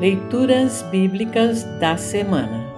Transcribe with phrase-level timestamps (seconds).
[0.00, 2.68] Leituras Bíblicas da Semana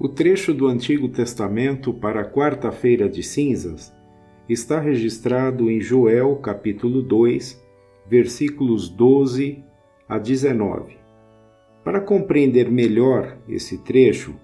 [0.00, 3.94] O trecho do Antigo Testamento para a quarta-feira de cinzas
[4.48, 7.64] está registrado em Joel capítulo 2,
[8.04, 9.64] versículos 12
[10.08, 10.96] a 19.
[11.84, 14.34] Para compreender melhor esse trecho,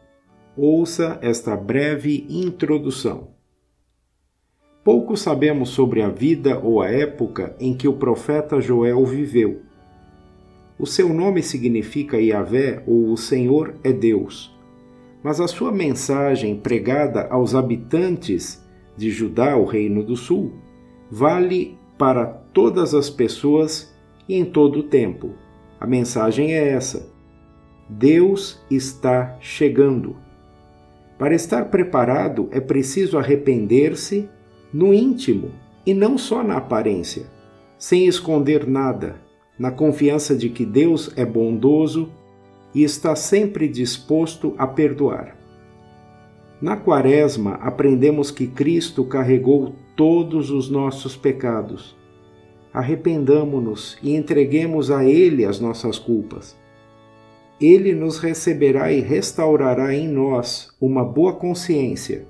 [0.57, 3.35] ouça esta breve introdução.
[4.93, 9.61] Pouco sabemos sobre a vida ou a época em que o profeta Joel viveu.
[10.77, 14.53] O seu nome significa Yahvé ou o Senhor é Deus,
[15.23, 20.55] mas a sua mensagem pregada aos habitantes de Judá, o Reino do Sul,
[21.09, 23.95] vale para todas as pessoas
[24.29, 25.35] e em todo o tempo.
[25.79, 27.09] A mensagem é essa:
[27.89, 30.17] Deus está chegando.
[31.17, 34.29] Para estar preparado é preciso arrepender-se
[34.73, 35.51] no íntimo
[35.85, 37.27] e não só na aparência,
[37.79, 39.17] sem esconder nada,
[39.59, 42.11] na confiança de que Deus é bondoso
[42.75, 45.37] e está sempre disposto a perdoar.
[46.61, 51.97] Na Quaresma, aprendemos que Cristo carregou todos os nossos pecados.
[52.73, 56.57] Arrependamo-nos e entreguemos a Ele as nossas culpas.
[57.61, 62.27] Ele nos receberá e restaurará em nós uma boa consciência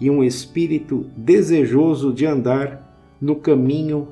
[0.00, 2.82] e um espírito desejoso de andar
[3.20, 4.08] no caminho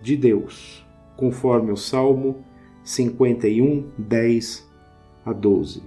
[0.00, 0.84] de Deus,
[1.16, 2.44] conforme o Salmo
[2.84, 4.68] 51, 10
[5.24, 5.82] a 12.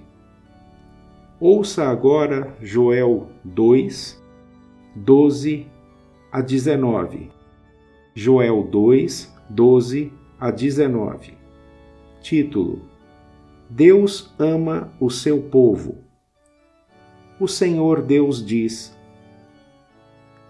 [1.38, 4.22] Ouça agora Joel 2,
[4.94, 5.66] 12
[6.32, 7.30] a 19.
[8.14, 11.34] Joel 2, 12 a 19.
[12.22, 12.80] Título:
[13.68, 15.98] Deus ama o seu povo.
[17.38, 18.95] O Senhor Deus diz: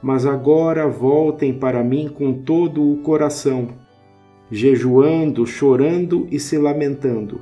[0.02, 3.68] mas agora voltem para mim com todo o coração,
[4.50, 7.40] jejuando, chorando e se lamentando.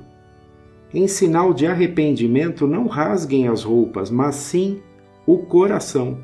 [0.93, 4.81] Em sinal de arrependimento, não rasguem as roupas, mas sim
[5.27, 6.19] o coração.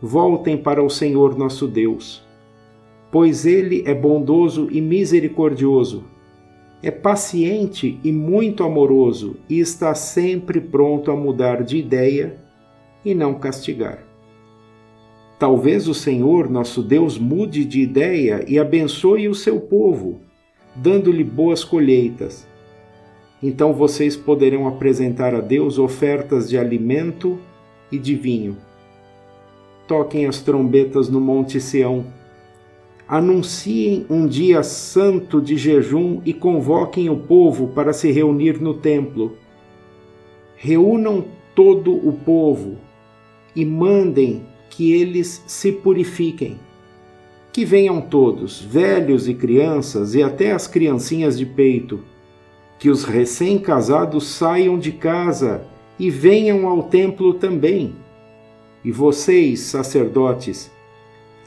[0.00, 2.26] Voltem para o Senhor nosso Deus,
[3.10, 6.04] pois Ele é bondoso e misericordioso,
[6.82, 12.36] é paciente e muito amoroso e está sempre pronto a mudar de ideia
[13.04, 14.07] e não castigar.
[15.38, 20.18] Talvez o Senhor, nosso Deus, mude de ideia e abençoe o seu povo,
[20.74, 22.44] dando-lhe boas colheitas.
[23.40, 27.38] Então vocês poderão apresentar a Deus ofertas de alimento
[27.90, 28.56] e de vinho.
[29.86, 32.04] Toquem as trombetas no Monte Sião.
[33.06, 39.36] Anunciem um dia santo de jejum e convoquem o povo para se reunir no templo.
[40.56, 41.24] Reúnam
[41.54, 42.76] todo o povo
[43.54, 44.42] e mandem
[44.78, 46.56] que eles se purifiquem.
[47.52, 52.04] Que venham todos, velhos e crianças, e até as criancinhas de peito.
[52.78, 55.66] Que os recém-casados saiam de casa
[55.98, 57.96] e venham ao templo também.
[58.84, 60.70] E vocês, sacerdotes,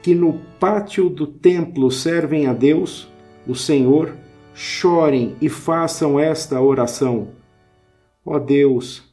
[0.03, 3.07] que no pátio do templo servem a Deus,
[3.47, 4.13] o Senhor,
[4.53, 7.29] chorem e façam esta oração:
[8.25, 9.03] Ó Deus,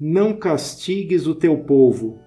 [0.00, 2.26] não castigues o teu povo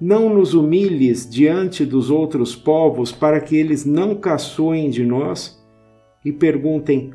[0.00, 5.62] não nos humilhes diante dos outros povos para que eles não caçoem de nós
[6.24, 7.12] e perguntem: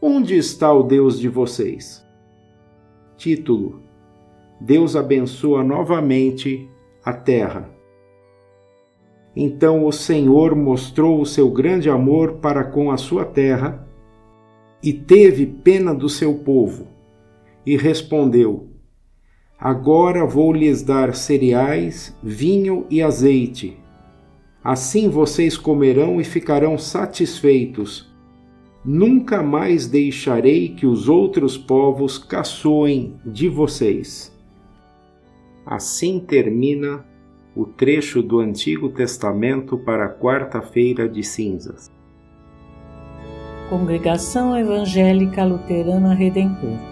[0.00, 2.02] onde está o Deus de vocês?
[3.16, 3.82] Título:
[4.60, 6.68] Deus abençoa novamente
[7.04, 7.70] a terra.
[9.36, 13.86] Então o Senhor mostrou o seu grande amor para com a sua terra
[14.82, 16.86] e teve pena do seu povo
[17.64, 18.71] e respondeu:
[19.64, 23.78] Agora vou lhes dar cereais, vinho e azeite.
[24.64, 28.12] Assim vocês comerão e ficarão satisfeitos.
[28.84, 34.36] Nunca mais deixarei que os outros povos caçoem de vocês.
[35.64, 37.06] Assim termina
[37.54, 41.88] o trecho do Antigo Testamento para a quarta-feira de cinzas.
[43.70, 46.91] Congregação Evangélica Luterana Redentor